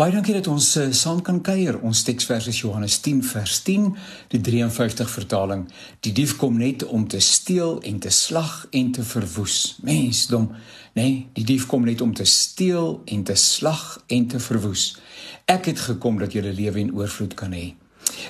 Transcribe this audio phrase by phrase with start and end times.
[0.00, 1.76] Baie dankie dat ons uh, saam kan kuier.
[1.84, 3.90] Ons teksvers is Johannes 10 vers 10,
[4.32, 5.66] die 53 vertaling.
[6.00, 9.58] Die dief kom net om te steel en te slag en te verwoes.
[9.84, 10.46] Mensdom,
[10.96, 14.86] nee, die dief kom net om te steel en te slag en te verwoes.
[15.44, 17.74] Ek het gekom dat jy lewe in oorvloed kan hê.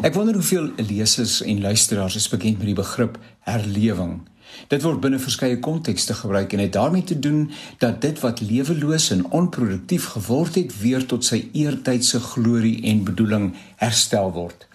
[0.02, 4.24] Ek wonder hoeveel lesers en luisteraars is bekend met die begrip herlewing.
[4.68, 9.10] Dit word binne verskeie kontekste gebruik en het daarmee te doen dat dit wat leweloos
[9.10, 14.66] en onproduktief geword het weer tot sy eertydse glorie en bedoeling herstel word.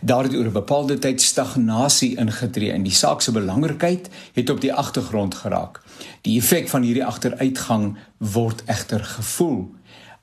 [0.00, 4.60] Daar het oor 'n bepaalde tyd stagnasie ingetree en die saak se belangrikheid het op
[4.60, 5.82] die agtergrond geraak.
[6.20, 9.74] Die effek van hierdie agteruitgang word egter gevoel.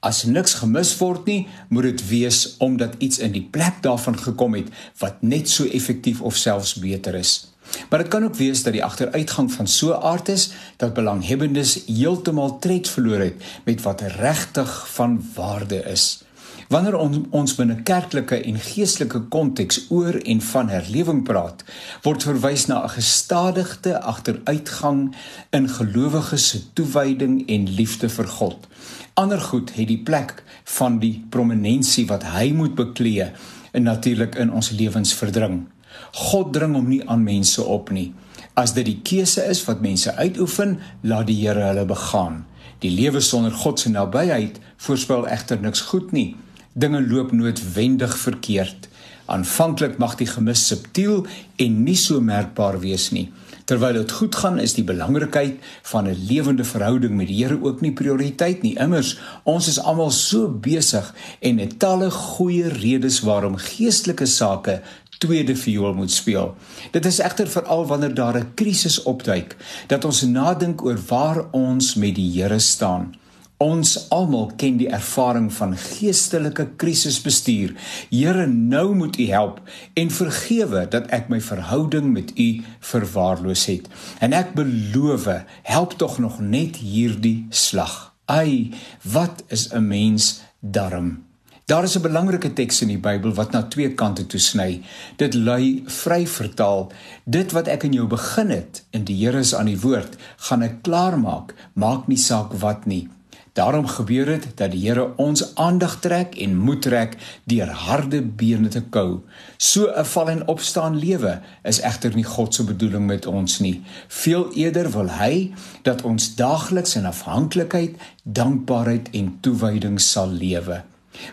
[0.04, 4.58] As niks gemis word nie, moet dit wees omdat iets in die plek daarvan gekom
[4.58, 4.68] het
[5.00, 7.54] wat net so effektief of selfs beter is.
[7.90, 11.86] Maar dit kan ook wees dat die agteruitgang van so 'n aard is dat belanghebbendes
[11.88, 16.24] heeltemal tred verloor het met wat regtig van waarde is.
[16.70, 21.64] Wanneer ons ons binne kerklike en geestelike konteks oor en van herlewing praat,
[22.06, 25.16] word verwys na 'n gestadigde agteruitgang
[25.52, 28.68] in gelowiges se toewyding en liefde vir God.
[29.14, 33.32] Ander goed het die plek van die prominensie wat hy moet beklee
[33.72, 35.68] en natuurlik in ons lewens verdring.
[36.12, 38.14] God dring hom nie aan mense op nie.
[38.54, 42.46] As dit die keuse is wat mense uitoefen, laat die Here hulle begaan.
[42.80, 46.36] Die lewe sonder God se nabyheid voorspel egter niks goed nie.
[46.74, 48.88] Dinge loop noodwendig verkeerd.
[49.30, 51.28] Aanvanklik mag die gemis subtiel
[51.62, 53.28] en nie so merkbaar wees nie.
[53.70, 57.82] Terwyl dit goed gaan, is die belangrikheid van 'n lewende verhouding met die Here ook
[57.82, 58.76] nie prioriteit nie.
[58.80, 64.82] Immers, ons is almal so besig en het talle goeie redes waarom geestelike sake
[65.18, 66.56] tweede viool moet speel.
[66.92, 69.56] Dit is egter veral wanneer daar 'n krisis opduik
[69.88, 73.14] dat ons nadink oor waar ons met die Here staan.
[73.58, 77.76] Ons almal ken die ervaring van geestelike krisisbestuur.
[78.10, 79.60] Here, nou moet U help
[79.94, 82.48] en vergewe dat ek my verhouding met U
[82.80, 83.88] verwaarloos het.
[84.20, 85.28] En ek beloof,
[85.64, 88.14] help tog nog net hierdie slag.
[88.26, 88.72] Ai,
[89.04, 91.24] wat is 'n mens darm?
[91.66, 94.82] Daar is 'n belangrike teks in die Bybel wat na twee kante toe sny.
[95.16, 96.92] Dit lui vry vertaal:
[97.24, 100.62] Dit wat ek in jou begin het, in die Here is aan die woord, gaan
[100.62, 103.10] ek klaarmaak, maak nie saak wat nie.
[103.54, 108.72] Daarom gebeur dit dat die Here ons aandag trek en moed trek deur harde bene
[108.74, 109.22] te kou.
[109.58, 113.84] So 'n val en opstaan lewe is egter nie God se bedoeling met ons nie.
[114.08, 120.84] Veel eerder wil hy dat ons daagliks in afhanklikheid, dankbaarheid en toewyding sal lewe.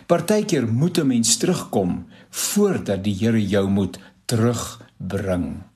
[0.05, 5.70] Partykeer moet 'n mens terugkom voordat die Here jou moet terugbring.